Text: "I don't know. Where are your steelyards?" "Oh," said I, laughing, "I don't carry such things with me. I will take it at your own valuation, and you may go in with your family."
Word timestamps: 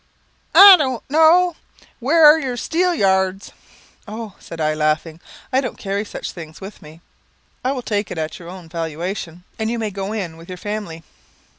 "I 0.55 0.77
don't 0.77 1.07
know. 1.11 1.57
Where 1.99 2.25
are 2.25 2.39
your 2.39 2.57
steelyards?" 2.57 3.51
"Oh," 4.07 4.33
said 4.39 4.59
I, 4.59 4.73
laughing, 4.73 5.19
"I 5.53 5.61
don't 5.61 5.77
carry 5.77 6.05
such 6.05 6.31
things 6.31 6.59
with 6.59 6.81
me. 6.81 7.01
I 7.63 7.71
will 7.71 7.83
take 7.83 8.09
it 8.09 8.17
at 8.17 8.39
your 8.39 8.49
own 8.49 8.67
valuation, 8.67 9.43
and 9.59 9.69
you 9.69 9.77
may 9.77 9.91
go 9.91 10.11
in 10.11 10.37
with 10.37 10.49
your 10.49 10.57
family." 10.57 11.03